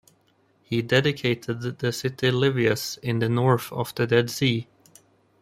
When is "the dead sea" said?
3.93-4.67